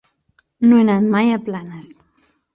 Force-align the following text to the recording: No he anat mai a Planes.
No 0.69 0.79
he 0.79 0.85
anat 0.85 1.05
mai 1.17 1.31
a 1.35 1.39
Planes. 1.51 1.93